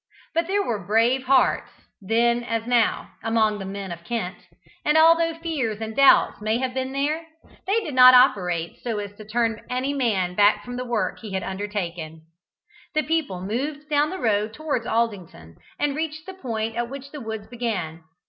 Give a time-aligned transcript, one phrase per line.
[0.33, 1.69] But there were brave hearts
[2.01, 4.35] then as now among the men of Kent,
[4.83, 7.27] and although fears and doubts may have been there,
[7.67, 11.33] they did not operate so as to turn any man back from the work he
[11.33, 12.23] had undertaken.
[12.95, 17.21] The people moved down the road towards Aldington, and reached the point at which the
[17.21, 18.03] woods began.